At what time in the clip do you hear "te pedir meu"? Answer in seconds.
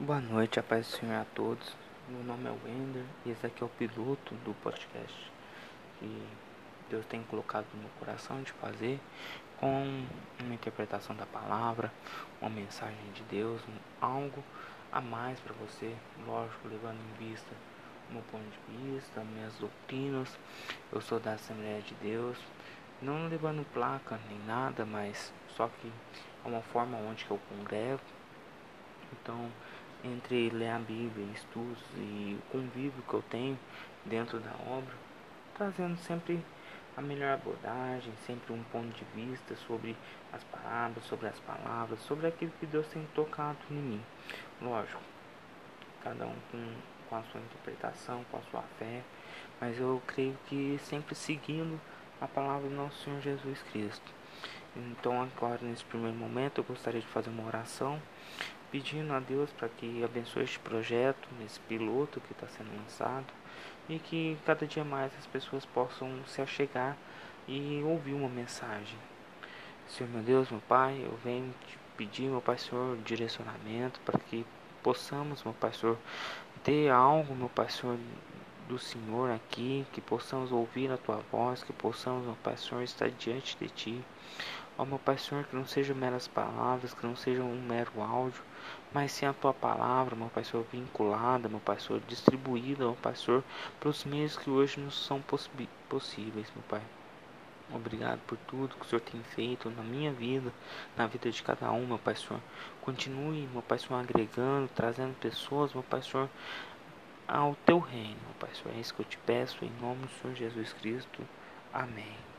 71.66-72.42